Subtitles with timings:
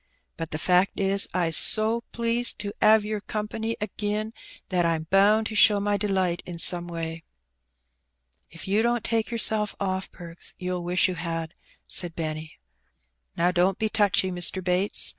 [0.35, 4.33] But the fact is, I's so pleased to 'ave yer company agin
[4.69, 7.23] that I'm bound to show my delight in some way."
[8.51, 10.11] '^If you don't take yourself off.
[10.11, 11.53] Perks, you'll wish you had,"
[11.87, 12.57] said Benny.
[13.37, 14.63] "Now, don't be touchy, Mr.
[14.63, 15.09] Bates.